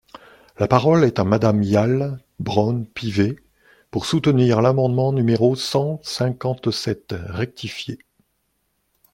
La 0.57 0.67
parole 0.67 1.03
est 1.03 1.19
à 1.19 1.23
Madame 1.23 1.61
Yaël 1.61 2.17
Braun-Pivet, 2.39 3.35
pour 3.91 4.07
soutenir 4.07 4.59
l’amendement 4.63 5.13
numéro 5.13 5.55
cent 5.55 5.99
cinquante-sept 6.01 7.13
rectifié. 7.27 7.99